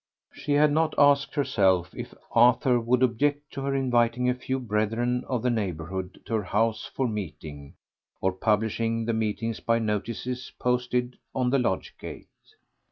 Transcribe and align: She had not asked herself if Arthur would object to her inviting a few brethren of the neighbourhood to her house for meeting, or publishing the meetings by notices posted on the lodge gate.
She 0.33 0.53
had 0.53 0.71
not 0.71 0.95
asked 0.97 1.35
herself 1.35 1.91
if 1.95 2.11
Arthur 2.31 2.79
would 2.79 3.03
object 3.03 3.53
to 3.53 3.61
her 3.61 3.75
inviting 3.75 4.27
a 4.27 4.33
few 4.33 4.57
brethren 4.59 5.23
of 5.27 5.43
the 5.43 5.51
neighbourhood 5.51 6.19
to 6.25 6.33
her 6.33 6.43
house 6.43 6.89
for 6.95 7.07
meeting, 7.07 7.75
or 8.19 8.31
publishing 8.31 9.05
the 9.05 9.13
meetings 9.13 9.59
by 9.59 9.77
notices 9.77 10.51
posted 10.57 11.19
on 11.35 11.51
the 11.51 11.59
lodge 11.59 11.93
gate. 11.99 12.25